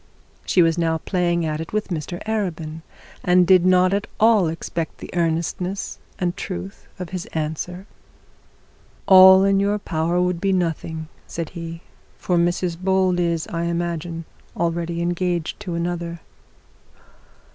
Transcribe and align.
She 0.47 0.63
was 0.63 0.79
now 0.79 0.97
playing 0.97 1.45
at 1.45 1.61
it 1.61 1.73
with 1.73 1.89
Mr 1.89 2.23
Arabin, 2.23 2.81
and 3.23 3.45
did 3.45 3.67
not 3.67 3.93
at 3.93 4.07
all 4.19 4.47
expect 4.47 4.97
the 4.97 5.11
earnestness 5.13 5.99
and 6.17 6.35
truth 6.35 6.87
of 6.97 7.09
his 7.09 7.27
answer. 7.33 7.85
'All 9.05 9.43
in 9.43 9.59
your 9.59 9.77
power 9.77 10.19
would 10.19 10.41
be 10.41 10.53
nothing,' 10.53 11.07
said 11.27 11.49
he; 11.49 11.81
'for 12.17 12.35
Mrs 12.35 12.79
Bold 12.79 13.19
is, 13.19 13.45
I 13.49 13.65
imagine, 13.65 14.25
already 14.57 15.03
engaged 15.03 15.59
to 15.59 15.75
another.' 15.75 16.19